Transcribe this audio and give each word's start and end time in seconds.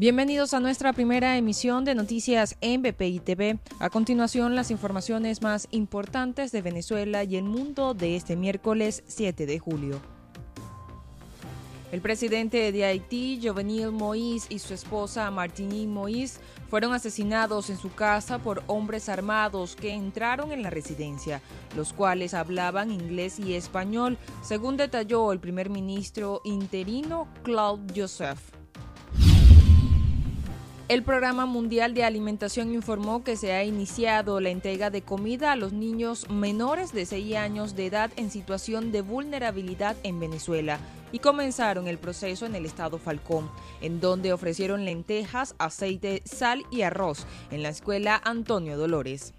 Bienvenidos 0.00 0.54
a 0.54 0.60
nuestra 0.60 0.94
primera 0.94 1.36
emisión 1.36 1.84
de 1.84 1.94
noticias 1.94 2.56
en 2.62 2.80
BPI 2.80 3.20
TV. 3.20 3.58
A 3.80 3.90
continuación, 3.90 4.56
las 4.56 4.70
informaciones 4.70 5.42
más 5.42 5.68
importantes 5.72 6.52
de 6.52 6.62
Venezuela 6.62 7.22
y 7.22 7.36
el 7.36 7.44
mundo 7.44 7.92
de 7.92 8.16
este 8.16 8.34
miércoles 8.34 9.04
7 9.08 9.44
de 9.44 9.58
julio. 9.58 10.00
El 11.92 12.00
presidente 12.00 12.72
de 12.72 12.86
Haití, 12.86 13.42
Jovenil 13.44 13.88
Moïse, 13.88 14.46
y 14.48 14.60
su 14.60 14.72
esposa 14.72 15.30
Martini 15.30 15.86
Moïse 15.86 16.40
fueron 16.70 16.94
asesinados 16.94 17.68
en 17.68 17.76
su 17.76 17.92
casa 17.92 18.38
por 18.38 18.62
hombres 18.68 19.10
armados 19.10 19.76
que 19.76 19.92
entraron 19.92 20.50
en 20.50 20.62
la 20.62 20.70
residencia, 20.70 21.42
los 21.76 21.92
cuales 21.92 22.32
hablaban 22.32 22.90
inglés 22.90 23.38
y 23.38 23.52
español, 23.52 24.16
según 24.40 24.78
detalló 24.78 25.30
el 25.30 25.40
primer 25.40 25.68
ministro 25.68 26.40
interino 26.44 27.28
Claude 27.42 27.92
Joseph. 27.94 28.59
El 30.90 31.04
Programa 31.04 31.46
Mundial 31.46 31.94
de 31.94 32.02
Alimentación 32.02 32.74
informó 32.74 33.22
que 33.22 33.36
se 33.36 33.52
ha 33.52 33.62
iniciado 33.62 34.40
la 34.40 34.50
entrega 34.50 34.90
de 34.90 35.02
comida 35.02 35.52
a 35.52 35.56
los 35.56 35.72
niños 35.72 36.28
menores 36.28 36.92
de 36.92 37.06
6 37.06 37.36
años 37.36 37.76
de 37.76 37.86
edad 37.86 38.10
en 38.16 38.28
situación 38.28 38.90
de 38.90 39.00
vulnerabilidad 39.00 39.94
en 40.02 40.18
Venezuela 40.18 40.80
y 41.12 41.20
comenzaron 41.20 41.86
el 41.86 41.98
proceso 41.98 42.44
en 42.44 42.56
el 42.56 42.66
estado 42.66 42.98
Falcón, 42.98 43.48
en 43.80 44.00
donde 44.00 44.32
ofrecieron 44.32 44.84
lentejas, 44.84 45.54
aceite, 45.58 46.22
sal 46.24 46.64
y 46.72 46.82
arroz 46.82 47.24
en 47.52 47.62
la 47.62 47.68
escuela 47.68 48.20
Antonio 48.24 48.76
Dolores. 48.76 49.32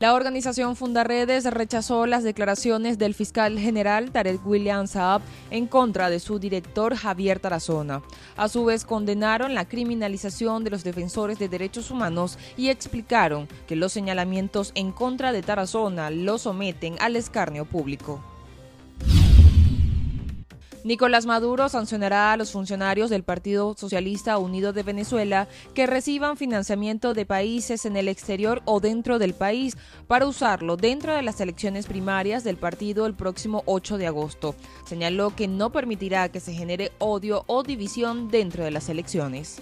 La 0.00 0.14
organización 0.14 0.76
Fundaredes 0.76 1.44
rechazó 1.52 2.06
las 2.06 2.22
declaraciones 2.22 2.98
del 2.98 3.14
fiscal 3.14 3.58
general 3.58 4.12
Tarek 4.12 4.46
William 4.46 4.86
Saab 4.86 5.22
en 5.50 5.66
contra 5.66 6.08
de 6.08 6.20
su 6.20 6.38
director 6.38 6.94
Javier 6.94 7.40
Tarazona. 7.40 8.02
A 8.36 8.48
su 8.48 8.64
vez 8.64 8.84
condenaron 8.84 9.54
la 9.54 9.66
criminalización 9.66 10.62
de 10.62 10.70
los 10.70 10.84
defensores 10.84 11.40
de 11.40 11.48
derechos 11.48 11.90
humanos 11.90 12.38
y 12.56 12.68
explicaron 12.68 13.48
que 13.66 13.74
los 13.74 13.92
señalamientos 13.92 14.70
en 14.76 14.92
contra 14.92 15.32
de 15.32 15.42
Tarazona 15.42 16.10
lo 16.10 16.38
someten 16.38 16.94
al 17.00 17.16
escarnio 17.16 17.64
público. 17.64 18.22
Nicolás 20.84 21.26
Maduro 21.26 21.68
sancionará 21.68 22.32
a 22.32 22.36
los 22.36 22.52
funcionarios 22.52 23.10
del 23.10 23.24
Partido 23.24 23.74
Socialista 23.76 24.38
Unido 24.38 24.72
de 24.72 24.82
Venezuela 24.82 25.48
que 25.74 25.86
reciban 25.86 26.36
financiamiento 26.36 27.14
de 27.14 27.26
países 27.26 27.84
en 27.84 27.96
el 27.96 28.08
exterior 28.08 28.62
o 28.64 28.78
dentro 28.80 29.18
del 29.18 29.34
país 29.34 29.76
para 30.06 30.26
usarlo 30.26 30.76
dentro 30.76 31.14
de 31.14 31.22
las 31.22 31.40
elecciones 31.40 31.86
primarias 31.86 32.44
del 32.44 32.56
partido 32.56 33.06
el 33.06 33.14
próximo 33.14 33.62
8 33.66 33.98
de 33.98 34.06
agosto. 34.06 34.54
Señaló 34.86 35.34
que 35.34 35.48
no 35.48 35.70
permitirá 35.70 36.28
que 36.28 36.40
se 36.40 36.54
genere 36.54 36.92
odio 36.98 37.44
o 37.48 37.62
división 37.62 38.28
dentro 38.30 38.62
de 38.62 38.70
las 38.70 38.88
elecciones. 38.88 39.60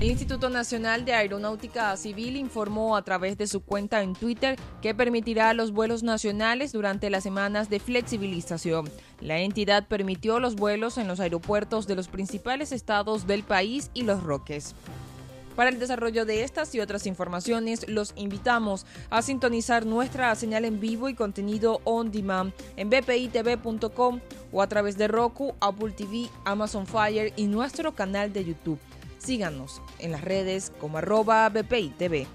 El 0.00 0.12
Instituto 0.12 0.48
Nacional 0.48 1.04
de 1.04 1.12
Aeronáutica 1.12 1.96
Civil 1.96 2.36
informó 2.36 2.96
a 2.96 3.02
través 3.02 3.36
de 3.36 3.48
su 3.48 3.62
cuenta 3.62 4.00
en 4.00 4.14
Twitter 4.14 4.56
que 4.80 4.94
permitirá 4.94 5.52
los 5.54 5.72
vuelos 5.72 6.04
nacionales 6.04 6.70
durante 6.70 7.10
las 7.10 7.24
semanas 7.24 7.68
de 7.68 7.80
flexibilización. 7.80 8.88
La 9.20 9.40
entidad 9.40 9.88
permitió 9.88 10.38
los 10.38 10.54
vuelos 10.54 10.98
en 10.98 11.08
los 11.08 11.18
aeropuertos 11.18 11.88
de 11.88 11.96
los 11.96 12.06
principales 12.06 12.70
estados 12.70 13.26
del 13.26 13.42
país 13.42 13.90
y 13.92 14.02
los 14.02 14.22
Roques. 14.22 14.76
Para 15.56 15.70
el 15.70 15.80
desarrollo 15.80 16.24
de 16.24 16.44
estas 16.44 16.72
y 16.76 16.78
otras 16.78 17.04
informaciones, 17.04 17.88
los 17.88 18.12
invitamos 18.14 18.86
a 19.10 19.22
sintonizar 19.22 19.84
nuestra 19.84 20.32
señal 20.36 20.64
en 20.64 20.78
vivo 20.78 21.08
y 21.08 21.14
contenido 21.14 21.80
on 21.82 22.12
demand 22.12 22.52
en 22.76 22.88
bpitv.com 22.88 24.20
o 24.52 24.62
a 24.62 24.68
través 24.68 24.96
de 24.96 25.08
Roku, 25.08 25.56
Apple 25.58 25.90
TV, 25.90 26.28
Amazon 26.44 26.86
Fire 26.86 27.32
y 27.34 27.48
nuestro 27.48 27.96
canal 27.96 28.32
de 28.32 28.44
YouTube. 28.44 28.78
Síganos 29.18 29.82
en 29.98 30.12
las 30.12 30.22
redes 30.22 30.72
como 30.80 30.98
arroba 30.98 31.48
BPI 31.48 31.90
TV. 31.98 32.26